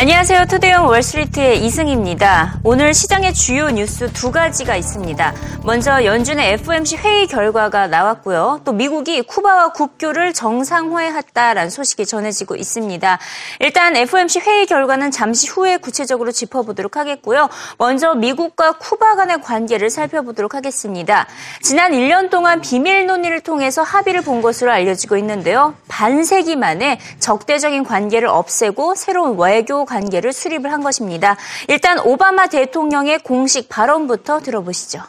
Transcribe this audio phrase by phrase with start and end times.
[0.00, 0.46] 안녕하세요.
[0.46, 2.60] 투데이온 월스트리트의 이승입니다.
[2.64, 5.34] 오늘 시장의 주요 뉴스 두 가지가 있습니다.
[5.62, 8.62] 먼저 연준의 FOMC 회의 결과가 나왔고요.
[8.64, 13.18] 또 미국이 쿠바와 국교를 정상화했다라는 소식이 전해지고 있습니다.
[13.58, 17.50] 일단 FOMC 회의 결과는 잠시 후에 구체적으로 짚어보도록 하겠고요.
[17.76, 21.26] 먼저 미국과 쿠바 간의 관계를 살펴보도록 하겠습니다.
[21.60, 25.74] 지난 1년 동안 비밀 논의를 통해서 합의를 본 것으로 알려지고 있는데요.
[25.88, 31.36] 반세기 만에 적대적인 관계를 없애고 새로운 외교 관계를 수립을 한 것입니다.
[31.68, 35.02] 일단 오바마 대통령의 공식 발언부터 들어보시죠.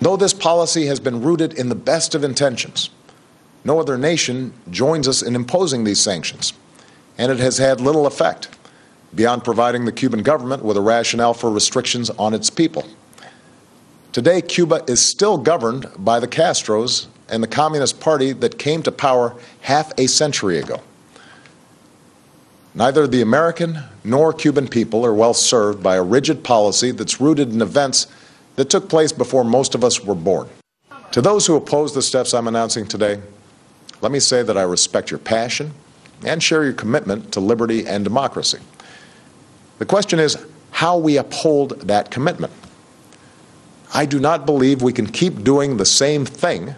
[0.00, 2.88] Though this policy has been rooted in the best of intentions,
[3.64, 6.54] no other nation joins us in imposing these sanctions,
[7.18, 8.48] and it has had little effect
[9.14, 12.84] beyond providing the Cuban government with a rationale for restrictions on its people.
[14.12, 18.92] Today, Cuba is still governed by the Castros and the Communist Party that came to
[18.92, 20.80] power half a century ago.
[22.74, 27.52] Neither the American nor Cuban people are well served by a rigid policy that's rooted
[27.52, 28.06] in events
[28.56, 30.48] that took place before most of us were born.
[31.12, 33.20] To those who oppose the steps I'm announcing today,
[34.00, 35.72] let me say that I respect your passion
[36.24, 38.58] and share your commitment to liberty and democracy.
[39.78, 40.36] The question is
[40.70, 42.52] how we uphold that commitment.
[43.92, 46.74] I do not believe we can keep doing the same thing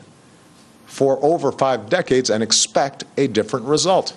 [0.92, 4.12] for over five decades and expect a different result.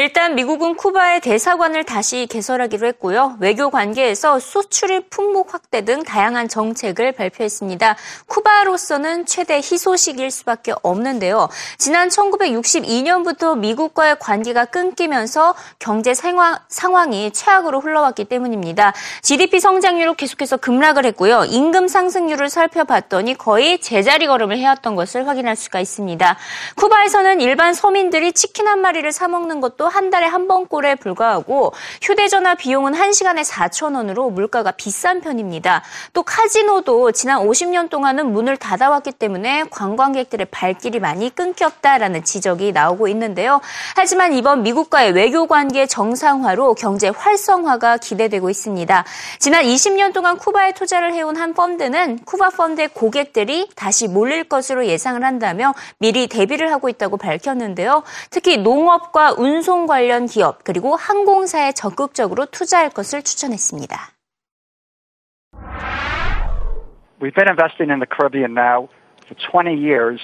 [0.00, 3.36] 일단 미국은 쿠바의 대사관을 다시 개설하기로 했고요.
[3.38, 7.96] 외교 관계에서 수출입 품목 확대 등 다양한 정책을 발표했습니다.
[8.26, 11.50] 쿠바로서는 최대 희소식일 수밖에 없는데요.
[11.76, 18.94] 지난 1962년부터 미국과의 관계가 끊기면서 경제 상황, 상황이 최악으로 흘러왔기 때문입니다.
[19.20, 21.44] GDP 성장률은 계속해서 급락을 했고요.
[21.44, 26.38] 임금 상승률을 살펴봤더니 거의 제자리 걸음을 해왔던 것을 확인할 수가 있습니다.
[26.76, 32.54] 쿠바에서는 일반 서민들이 치킨 한 마리를 사 먹는 것도 한 달에 한 번꼴에 불과하고 휴대전화
[32.54, 35.82] 비용은 한시간에 4천 원으로 물가가 비싼 편입니다.
[36.12, 43.60] 또 카지노도 지난 50년 동안은 문을 닫아왔기 때문에 관광객들의 발길이 많이 끊겼다라는 지적이 나오고 있는데요.
[43.96, 49.04] 하지만 이번 미국과의 외교 관계 정상화로 경제 활성화가 기대되고 있습니다.
[49.38, 55.22] 지난 20년 동안 쿠바에 투자를 해온 한 펀드는 쿠바 펀드의 고객들이 다시 몰릴 것으로 예상을
[55.24, 58.02] 한다며 미리 대비를 하고 있다고 밝혔는데요.
[58.30, 63.95] 특히 농업과 운송 운송 관련 기업 그리고 항공사에 적극적으로 투자할 것을 추천했습니다.
[67.21, 68.89] We've been investing in the Caribbean now
[69.25, 70.19] for 20 years,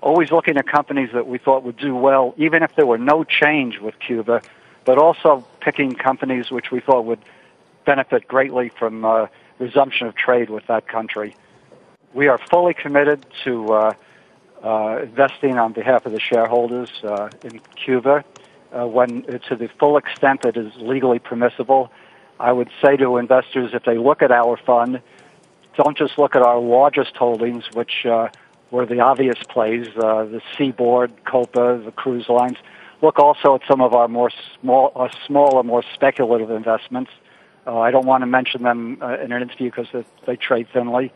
[0.00, 3.22] always looking at companies that we thought would do well, even if there were no
[3.22, 4.42] change with Cuba,
[4.84, 7.22] but also picking companies which we thought would
[7.86, 9.28] benefit greatly from uh,
[9.60, 11.36] resumption of trade with that country.
[12.14, 13.92] We are fully committed to uh,
[14.64, 18.24] uh, investing on behalf of the shareholders uh, in Cuba
[18.71, 21.91] uh, when to the full extent that is legally permissible.
[22.39, 25.01] I would say to investors, if they look at our fund,
[25.75, 28.29] don't just look at our largest holdings, which uh,
[28.71, 32.57] were the obvious plays, uh, the Seaboard, Copa, the cruise lines.
[33.01, 37.11] Look also at some of our more small, uh, smaller, more speculative investments.
[37.65, 40.67] Uh, I don't want to mention them uh, in an interview because they, they trade
[40.73, 41.11] thinly.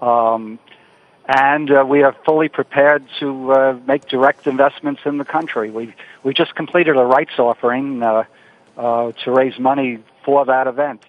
[0.00, 0.58] Um,
[1.26, 5.70] and uh, we are fully prepared to uh, make direct investments in the country.
[5.70, 8.24] We we just completed a rights offering uh,
[8.76, 11.04] uh to raise money for that event.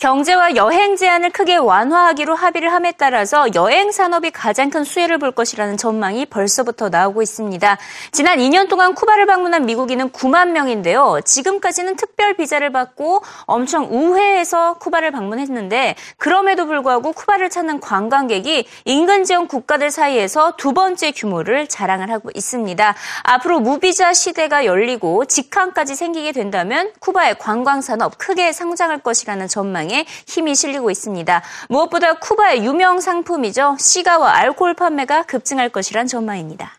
[0.00, 5.76] 경제와 여행 제한을 크게 완화하기로 합의를 함에 따라서 여행 산업이 가장 큰 수혜를 볼 것이라는
[5.76, 7.76] 전망이 벌써부터 나오고 있습니다.
[8.10, 11.20] 지난 2년 동안 쿠바를 방문한 미국인은 9만 명인데요.
[11.22, 19.48] 지금까지는 특별 비자를 받고 엄청 우회해서 쿠바를 방문했는데 그럼에도 불구하고 쿠바를 찾는 관광객이 인근 지역
[19.48, 22.94] 국가들 사이에서 두 번째 규모를 자랑을 하고 있습니다.
[23.24, 30.06] 앞으로 무비자 시대가 열리고 직항까지 생기게 된다면 쿠바의 관광 산업 크게 성장할 것이라는 전망이 시장에
[30.26, 31.42] 힘이 실리고 있습니다.
[31.68, 33.76] 무엇보다 쿠바의 유명 상품이죠.
[33.78, 36.78] 시가와 알코올 판매가 급증할 것이란 전망입니다.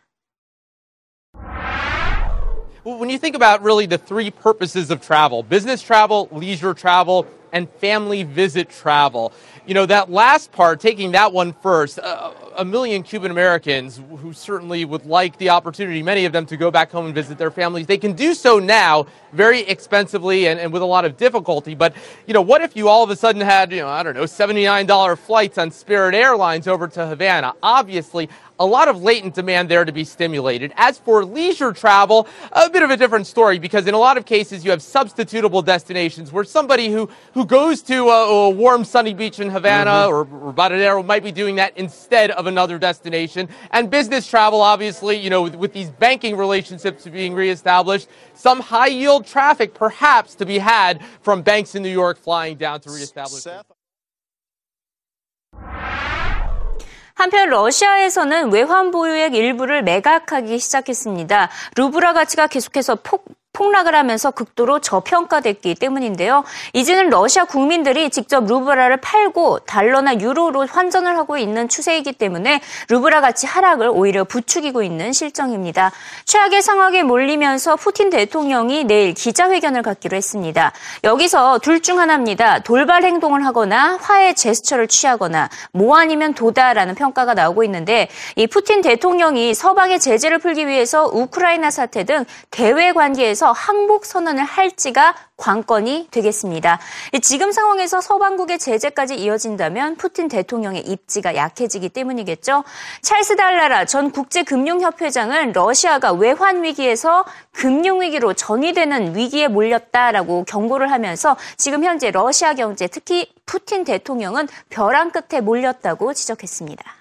[2.84, 7.70] When you think about really the three purposes of travel, business travel, leisure travel, and
[7.80, 9.32] family visit travel.
[9.68, 14.34] You know, that last part, taking that one first, uh, a million Cuban Americans who
[14.34, 17.50] certainly would like the opportunity, many of them, to go back home and visit their
[17.50, 17.88] families.
[17.88, 21.74] They can do so now very expensively and, and with a lot of difficulty.
[21.74, 21.96] But,
[22.28, 24.26] you know, what if you all of a sudden had, you know, I don't know,
[24.26, 27.56] $79 flights on Spirit Airlines over to Havana?
[27.64, 28.30] Obviously,
[28.62, 30.72] a lot of latent demand there to be stimulated.
[30.76, 34.26] As for leisure travel, a bit of a different story because in a lot of
[34.28, 39.16] cases you have substitutable destinations where somebody who, who goes to a, a warm sunny
[39.16, 40.36] beach in Havana mm-hmm.
[40.36, 43.49] or, or Baradero might be doing that instead of another destination.
[43.71, 48.89] And business travel, obviously, you know, with, with these banking relationships being reestablished, some high
[48.89, 53.43] yield traffic perhaps to be had from banks in New York flying down to reestablish.
[53.43, 53.67] Seth?
[57.17, 61.49] 한편 러시아에서는 외환 보유액 일부를 매각하기 시작했습니다.
[61.77, 66.44] 루브라 가치가 계속해서 폭 폭락을 하면서 극도로 저평가됐기 때문인데요.
[66.74, 73.46] 이제는 러시아 국민들이 직접 루브라를 팔고 달러나 유로로 환전을 하고 있는 추세이기 때문에 루브라 가치
[73.46, 75.92] 하락을 오히려 부추기고 있는 실정입니다.
[76.26, 80.72] 최악의 상황에 몰리면서 푸틴 대통령이 내일 기자회견을 갖기로 했습니다.
[81.04, 82.60] 여기서 둘 중 하나입니다.
[82.60, 89.56] 돌발 행동을 하거나 화해 제스처를 취하거나 뭐 아니면 도다라는 평가가 나오고 있는데 이 푸틴 대통령이
[89.56, 96.80] 서방의 제재를 풀기 위해서 우크라이나 사태 등 대외 관계에서 대해서 항복 선언을 할지가 관건이 되겠습니다.
[97.24, 102.64] 지금 상황에서 서방국의 제재까지 이어진다면 푸틴 대통령의 입지가 약해지기 때문이겠죠.
[103.02, 111.84] 찰스 달라라 전 국제금융협회장은 러시아가 외환 위기에서 금융 위기로 전이되는 위기에 몰렸다라고 경고를 하면서 지금
[111.84, 117.01] 현재 러시아 경제 특히 푸틴 대통령은 벼랑 끝에 몰렸다고 지적했습니다.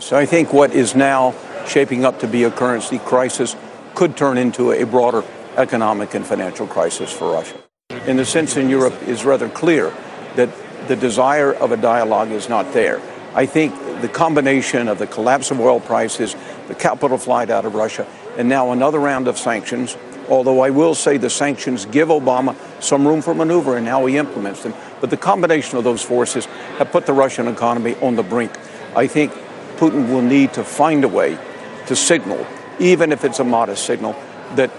[0.00, 1.34] So I think what is now
[1.68, 3.54] shaping up to be a currency crisis
[3.94, 5.22] could turn into a broader
[5.56, 7.62] economic and financial crisis for Russia.
[8.06, 9.94] In the sense in Europe is rather clear
[10.34, 10.50] that
[10.88, 13.00] the desire of a dialogue is not there.
[13.34, 16.34] I think the combination of the collapse of oil prices,
[16.66, 18.04] the capital flight out of Russia,
[18.36, 19.96] and now another round of sanctions,
[20.28, 24.18] although I will say the sanctions give Obama some room for maneuver in how he
[24.18, 26.46] implements them, but the combination of those forces
[26.78, 28.52] have put the Russian economy on the brink.
[28.96, 29.32] I think
[29.76, 31.38] Putin will need to find a way
[31.86, 32.46] to signal,
[32.78, 34.16] even if it's a modest signal,
[34.54, 34.70] that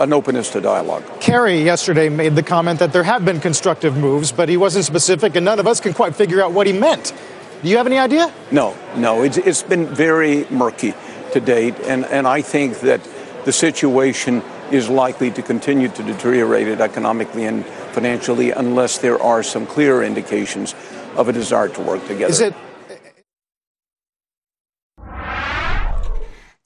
[0.00, 1.04] an openness to dialogue.
[1.20, 5.36] Kerry yesterday made the comment that there have been constructive moves, but he wasn't specific,
[5.36, 7.12] and none of us can quite figure out what he meant.
[7.62, 8.32] Do you have any idea?
[8.50, 9.22] No, no.
[9.22, 10.94] It's, it's been very murky
[11.32, 13.06] to date, and, and I think that
[13.44, 19.66] the situation is likely to continue to deteriorate economically and financially unless there are some
[19.66, 20.74] clear indications
[21.16, 22.30] of a desire to work together.
[22.30, 22.54] Is it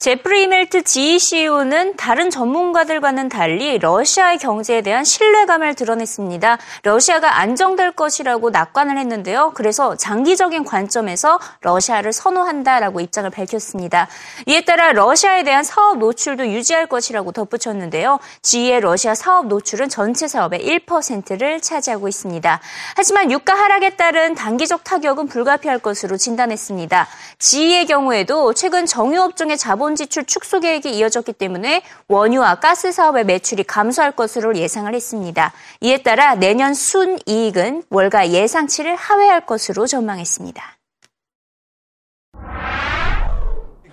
[0.05, 6.59] 제프리 이멜트 GECO는 다른 전문가들과는 달리 러시아의 경제에 대한 신뢰감을 드러냈습니다.
[6.83, 9.53] 러시아가 안정될 것이라고 낙관을 했는데요.
[9.55, 14.07] 그래서 장기적인 관점에서 러시아를 선호한다라고 입장을 밝혔습니다.
[14.45, 18.19] 이에 따라 러시아에 대한 사업 노출도 유지할 것이라고 덧붙였는데요.
[18.43, 22.59] GE의 러시아 사업 노출은 전체 사업의 1%를 차지하고 있습니다.
[22.95, 27.07] 하지만 유가 하락에 따른 단기적 타격은 불가피할 것으로 진단했습니다.
[27.39, 34.11] GE의 경우에도 최근 정유업종의 자본 지출 축소 계획이 이어졌기 때문에 원유와 가스 사업의 매출이 감소할
[34.11, 35.53] 것으로 예상을 했습니다.
[35.81, 40.63] 이에 따라 내년 순이익은 월가 예상치를 하회할 것으로 전망했습니다.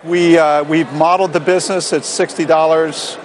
[0.04, 3.16] We uh, we've modeled the business at sixty dollars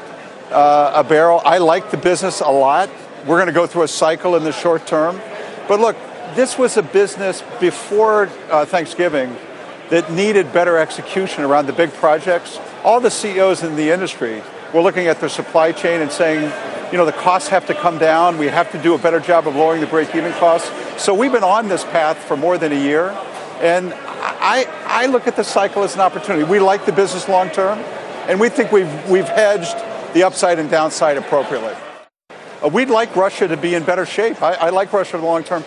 [0.51, 1.41] uh, a barrel.
[1.43, 2.87] I like the business a lot.
[3.25, 5.19] We're going to go through a cycle in the short term,
[5.67, 5.97] but look,
[6.35, 9.35] this was a business before uh, Thanksgiving
[9.89, 12.59] that needed better execution around the big projects.
[12.83, 14.41] All the CEOs in the industry
[14.73, 16.51] were looking at their supply chain and saying,
[16.91, 18.37] you know, the costs have to come down.
[18.37, 20.71] We have to do a better job of lowering the break-even costs.
[21.01, 23.09] So we've been on this path for more than a year,
[23.59, 26.43] and I, I look at the cycle as an opportunity.
[26.43, 27.79] We like the business long term,
[28.27, 29.75] and we think we've we've hedged
[30.13, 31.73] the upside and downside appropriately.
[32.63, 34.41] Uh, we'd like Russia to be in better shape.
[34.41, 35.63] I, I like Russia long term.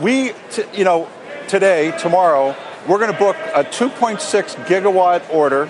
[0.00, 1.08] We, t- you know,
[1.48, 2.56] today, tomorrow,
[2.88, 5.66] we're going to book a 2.6 gigawatt order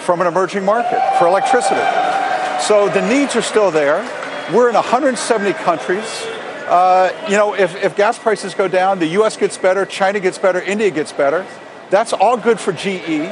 [0.00, 1.80] from an emerging market for electricity.
[2.62, 4.02] So the needs are still there.
[4.52, 6.04] We're in 170 countries.
[6.66, 9.36] Uh, you know, if, if gas prices go down, the U.S.
[9.36, 11.46] gets better, China gets better, India gets better.
[11.90, 13.30] That's all good for GE.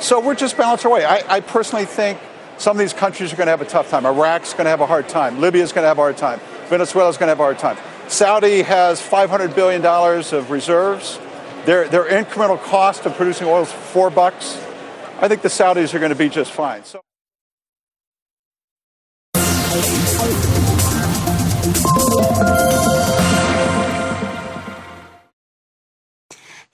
[0.00, 1.04] So we're just balancing our way.
[1.04, 2.18] I, I personally think
[2.58, 4.04] some of these countries are going to have a tough time.
[4.04, 5.40] Iraq's going to have a hard time.
[5.40, 6.40] Libya's going to have a hard time.
[6.68, 7.76] Venezuela's going to have a hard time.
[8.08, 11.18] Saudi has $500 billion of reserves.
[11.64, 14.56] Their, their incremental cost of producing oil is four bucks.
[15.20, 16.84] I think the Saudis are going to be just fine.
[16.84, 17.00] So.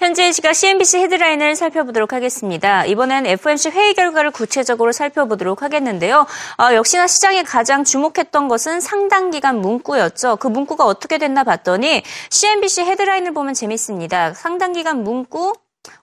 [0.01, 2.85] 현재 시각 CNBC 헤드라인을 살펴보도록 하겠습니다.
[2.85, 6.25] 이번엔 FOMC 회의 결과를 구체적으로 살펴보도록 하겠는데요.
[6.57, 10.37] 어, 역시나 시장이 가장 주목했던 것은 상당 기간 문구였죠.
[10.37, 14.35] 그 문구가 어떻게 됐나 봤더니 CNBC 헤드라인을 보면 재밌습니다.
[14.35, 15.55] 상당 기간 문구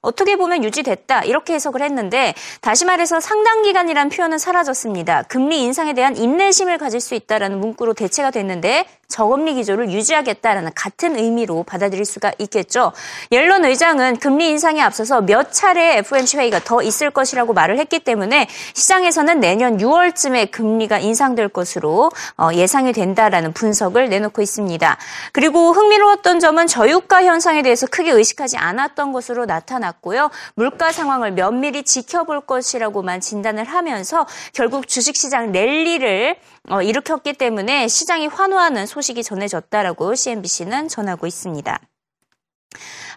[0.02, 5.24] 어떻게 보면 유지됐다 이렇게 해석을 했는데 다시 말해서 상당 기간이란 표현은 사라졌습니다.
[5.24, 11.64] 금리 인상에 대한 인내심을 가질 수 있다라는 문구로 대체가 됐는데 저금리 기조를 유지하겠다라는 같은 의미로
[11.64, 12.92] 받아들일 수가 있겠죠.
[13.32, 18.48] 옐런 의장은 금리 인상에 앞서서 몇 차례 FOMC 회의가 더 있을 것이라고 말을 했기 때문에
[18.74, 24.98] 시장에서는 내년 6월쯤에 금리가 인상될 것으로 어, 예상이 된다라는 분석을 내놓고 있습니다.
[25.32, 30.30] 그리고 흥미로웠던 점은 저유가 현상에 대해서 크게 의식하지 않았던 것으로 나타났고요.
[30.56, 36.36] 물가 상황을 면밀히 지켜볼 것이라고만 진단을 하면서 결국 주식시장 랠리를
[36.70, 41.82] 어, 일으켰기 때문에 시장이 환호하는 소식이 전해졌다라고 CNBC는 전하고 있습니다.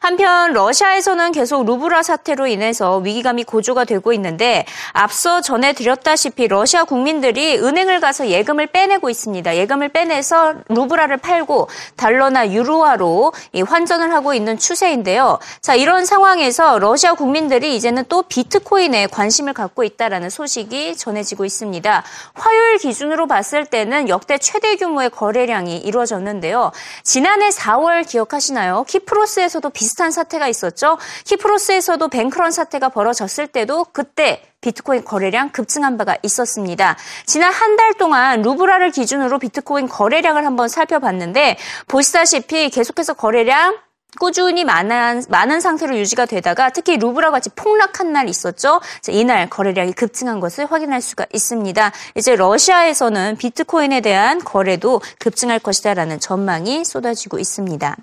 [0.00, 8.00] 한편 러시아에서는 계속 루브라 사태로 인해서 위기감이 고조가 되고 있는데 앞서 전해드렸다시피 러시아 국민들이 은행을
[8.00, 9.56] 가서 예금을 빼내고 있습니다.
[9.56, 13.32] 예금을 빼내서 루브라를 팔고 달러나 유로화로
[13.66, 15.38] 환전을 하고 있는 추세인데요.
[15.60, 22.04] 자 이런 상황에서 러시아 국민들이 이제는 또 비트코인에 관심을 갖고 있다라는 소식이 전해지고 있습니다.
[22.34, 26.72] 화요일 기준으로 봤을 때는 역대 최대 규모의 거래량이 이루어졌는데요.
[27.02, 28.84] 지난해 4월 기억하시나요?
[28.84, 30.98] 키프로스에서도 비 비슷한 사태가 있었죠.
[31.24, 36.96] 키프로스에서도 뱅크런 사태가 벌어졌을 때도 그때 비트코인 거래량 급증한 바가 있었습니다.
[37.24, 43.78] 지난 한 달 동안 루브라를 기준으로 비트코인 거래량을 한번 살펴봤는데 보시다시피 계속해서 거래량
[44.18, 48.80] 꾸준히 많은, 많은 상태로 유지가 되다가 특히 루브라 같이 폭락한 날 있었죠.
[49.08, 51.92] 이날 거래량이 급증한 것을 확인할 수가 있습니다.
[52.16, 57.96] 이제 러시아에서는 비트코인에 대한 거래도 급증할 것이다라는 전망이 쏟아지고 있습니다.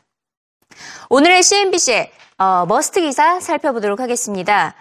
[1.09, 4.75] 오늘의 CNBC의 어, must 기사 살펴보도록 하겠습니다.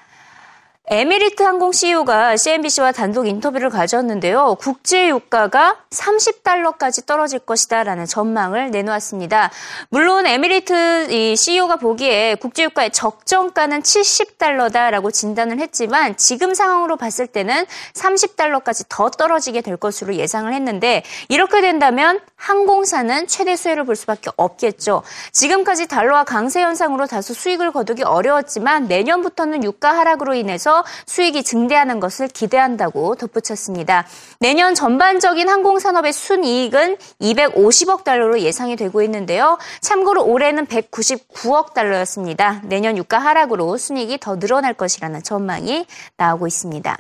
[0.86, 4.56] 에미리트 항공 CEO가 CNBC와 단독 인터뷰를 가졌는데요.
[4.60, 9.50] 국제 유가가 30달러까지 떨어질 것이다라는 전망을 내놓았습니다.
[9.88, 17.64] 물론 에미리트 CEO가 보기에 국제 유가의 적정가는 70달러다라고 진단을 했지만 지금 상황으로 봤을 때는
[17.94, 25.02] 30달러까지 더 떨어지게 될 것으로 예상을 했는데 이렇게 된다면 항공사는 최대 수혜를 볼 수밖에 없겠죠.
[25.32, 30.73] 지금까지 달러와 강세 현상으로 다소 수익을 거두기 어려웠지만 내년부터는 유가 하락으로 인해서
[31.06, 34.06] 수익이 증대하는 것을 기대한다고 덧붙였습니다.
[34.40, 39.58] 내년 전반적인 항공산업의 순이익은 250억 달러로 예상이 되고 있는데요.
[39.80, 42.62] 참고로 올해는 199억 달러였습니다.
[42.64, 46.96] 내년 유가 하락으로 순이익이 더 늘어날 것이라는 전망이 나오고 있습니다.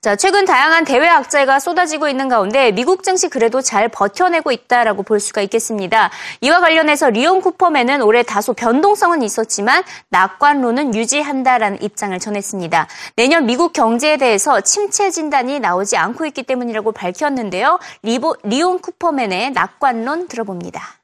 [0.00, 5.20] 자, 최근 다양한 대외 악재가 쏟아지고 있는 가운데 미국 증시 그래도 잘 버텨내고 있다라고 볼
[5.20, 6.10] 수가 있겠습니다.
[6.40, 12.88] 이와 관련해서 리온 쿠퍼맨은 올해 다소 변동성은 있었지만 낙관론은 유지한다라는 입장을 전했습니다.
[13.16, 17.78] 내년 미국 경제에 대해서 침체 진단이 나오지 않고 있기 때문이라고 밝혔는데요.
[18.02, 21.02] 리보, 리온 쿠퍼맨의 낙관론 들어봅니다.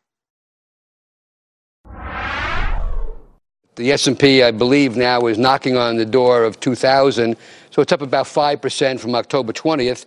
[3.79, 7.37] The S&P, I believe, now is knocking on the door of 2,000.
[7.79, 10.05] So it's up about 5% from October 20th.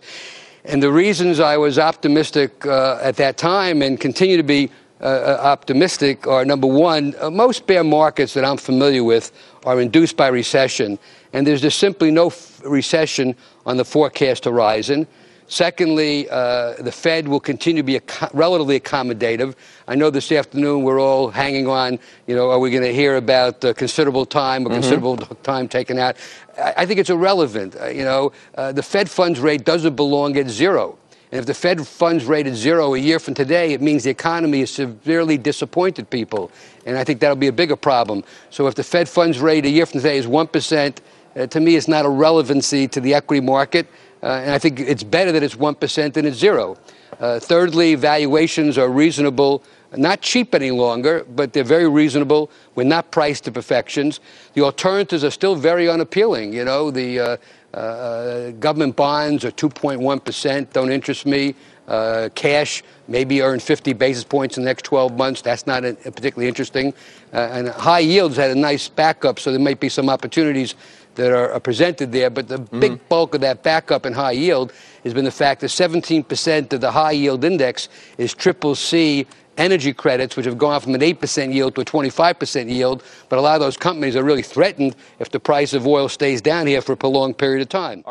[0.66, 5.04] And the reasons I was optimistic uh, at that time and continue to be uh,
[5.04, 9.32] uh optimistic are number one, uh, most bear markets that I'm familiar with
[9.64, 10.98] are induced by recession.
[11.32, 15.06] And there's just simply no f- recession on the forecast horizon.
[15.52, 19.54] Secondly, uh, the Fed will continue to be ac- relatively accommodative.
[19.86, 23.16] I know this afternoon we're all hanging on, you know, are we going to hear
[23.16, 24.76] about uh, considerable time or mm-hmm.
[24.76, 26.16] considerable time taken out?
[26.56, 27.76] I, I think it's irrelevant.
[27.78, 30.96] Uh, you know, uh, the Fed funds rate doesn't belong at zero.
[31.30, 34.10] And if the Fed funds rate is zero a year from today, it means the
[34.10, 36.50] economy has severely disappointed people.
[36.86, 38.24] And I think that'll be a bigger problem.
[38.48, 40.96] So if the Fed funds rate a year from today is 1%,
[41.34, 43.86] uh, to me, it's not a relevancy to the equity market.
[44.22, 46.76] Uh, and I think it's better that it's 1% than it's zero.
[47.18, 49.62] Uh, thirdly, valuations are reasonable,
[49.96, 52.50] not cheap any longer, but they're very reasonable.
[52.74, 54.20] We're not priced to perfections.
[54.54, 56.52] The alternatives are still very unappealing.
[56.52, 57.36] You know, the uh,
[57.76, 61.54] uh, government bonds are 2.1%, don't interest me.
[61.88, 65.42] Uh, cash maybe earn 50 basis points in the next 12 months.
[65.42, 66.94] That's not a, a particularly interesting.
[67.32, 70.76] Uh, and high yields had a nice backup, so there might be some opportunities
[71.14, 72.30] that are, presented there.
[72.30, 72.80] But the mm-hmm.
[72.80, 74.72] big bulk of that backup in high yield
[75.04, 77.88] has been the fact that 17% of the high yield index
[78.18, 79.26] is triple C
[79.58, 83.02] energy credits, which have gone from an 8% yield to a 25% yield.
[83.28, 86.40] But a lot of those companies are really threatened if the price of oil stays
[86.40, 88.04] down here for a prolonged period of time.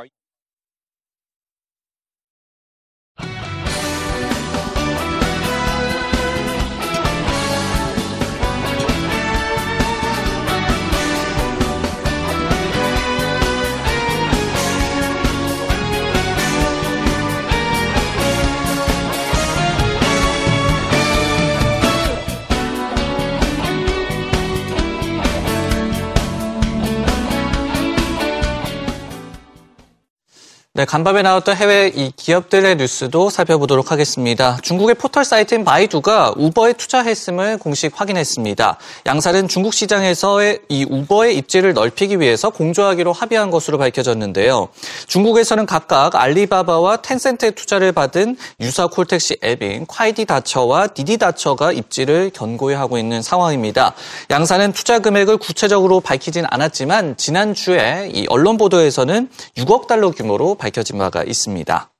[30.82, 34.58] 네, 간밤에 나왔던 해외 이 기업들의 뉴스도 살펴보도록 하겠습니다.
[34.64, 38.80] 중국의 포털 사이트인 바이두가 우버에 투자했음을 공식 확인했습니다.
[39.06, 44.70] 양사는 중국 시장에서의 이 우버의 입지를 넓히기 위해서 공조하기로 합의한 것으로 밝혀졌는데요.
[45.06, 52.74] 중국에서는 각각 알리바바와 텐센트의 투자를 받은 유사 콜택시 앱인 콰이디 다처와 디디 다처가 입지를 견고히
[52.74, 53.94] 하고 있는 상황입니다.
[54.32, 61.24] 양사는 투자 금액을 구체적으로 밝히진 않았지만 지난주에 이 언론 보도에서는 6억 달러 규모로 밝혀진 바가
[61.24, 61.92] 있습니다.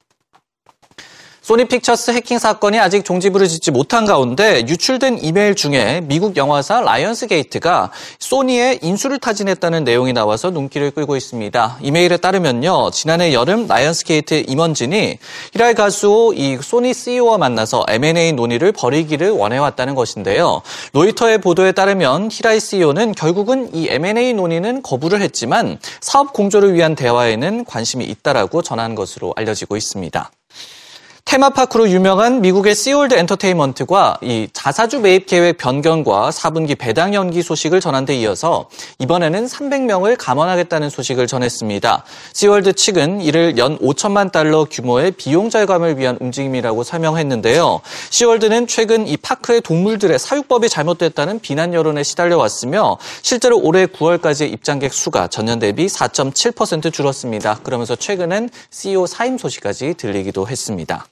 [1.42, 7.92] 소니 픽처스 해킹 사건이 아직 종지부를 짓지 못한 가운데 유출된 이메일 중에 미국 영화사 라이언스게이트가
[8.20, 11.80] 소니에 인수를 타진했다는 내용이 나와서 눈길을 끌고 있습니다.
[11.82, 12.92] 이메일에 따르면요.
[12.92, 15.18] 지난해 여름 라이언스게이트 임원진이
[15.54, 20.62] 히라이 가즈오 이 소니 CEO와 만나서 M&A 논의를 벌이기를 원해왔다는 것인데요.
[20.94, 27.66] 로이터의 보도에 따르면 히라이 CEO는 결국은 이 M&A 논의는 거부를 했지만 사업 공조를 위한 대화에는
[27.66, 30.30] 관심이 있다라고 전한 것으로 알려지고 있습니다.
[31.32, 38.04] 테마파크로 유명한 미국의 시월드 엔터테인먼트가 이 자사주 매입 계획 변경과 4분기 배당 연기 소식을 전한
[38.04, 38.68] 데 이어서
[39.00, 42.04] 이번에는 300명을 감원하겠다는 소식을 전했습니다.
[42.34, 47.80] 시월드 측은 이를 연 5천만 달러 규모의 비용 절감을 위한 움직임이라고 설명했는데요.
[48.10, 54.94] 시월드는 최근 이 파크의 동물들의 사육법이 잘못됐다는 비난 여론에 시달려 왔으며 실제로 올해 9월까지 입장객
[54.94, 57.60] 수가 전년 대비 4.7% 줄었습니다.
[57.64, 61.06] 그러면서 최근엔 CEO 사임 소식까지 들리기도 했습니다.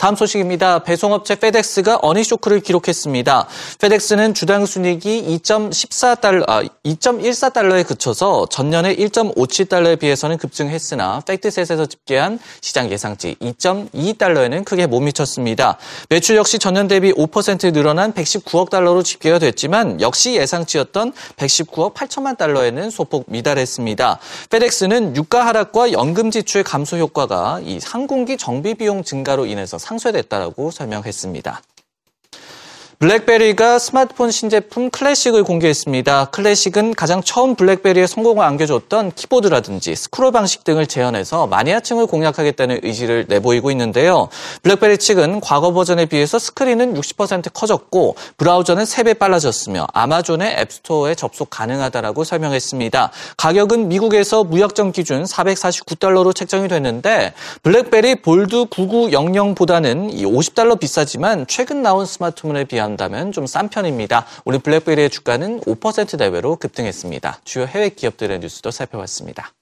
[0.00, 0.78] 다음 소식입니다.
[0.78, 3.46] 배송업체 페덱스가 어닝 쇼크를 기록했습니다.
[3.80, 13.36] 페덱스는 주당 순이익이 2.14달러, 아, 2.14달러에 그쳐서 전년의 1.57달러에 비해서는 급증했으나 팩트셋에서 집계한 시장 예상치
[13.42, 15.76] 2.22달러에는 크게 못 미쳤습니다.
[16.08, 22.88] 매출 역시 전년 대비 5% 늘어난 119억 달러로 집계가 됐지만 역시 예상치였던 119억 8천만 달러에는
[22.88, 24.18] 소폭 미달했습니다.
[24.48, 31.62] 페덱스는 유가 하락과 연금 지출 감소 효과가 이 항공기 정비 비용 증가로 인해서 상쇄됐다라고 설명했습니다.
[33.00, 36.26] 블랙베리가 스마트폰 신제품 클래식을 공개했습니다.
[36.26, 43.70] 클래식은 가장 처음 블랙베리의 성공을 안겨줬던 키보드라든지 스크롤 방식 등을 재현해서 마니아층을 공략하겠다는 의지를 내보이고
[43.70, 44.28] 있는데요.
[44.62, 52.24] 블랙베리 측은 과거 버전에 비해서 스크린은 60% 커졌고 브라우저는 3배 빨라졌으며 아마존의 앱스토어에 접속 가능하다라고
[52.24, 53.12] 설명했습니다.
[53.38, 57.32] 가격은 미국에서 무약정 기준 449달러로 책정이 됐는데
[57.62, 64.26] 블랙베리 볼드 9900보다는 50달러 비싸지만 최근 나온 스마트폰에 비한 한다면 좀 싼 편입니다.
[64.44, 67.40] 오늘 블랙베리의 주가는 5% 내외로 급등했습니다.
[67.44, 69.52] 주요 해외 기업들의 뉴스도 살펴봤습니다.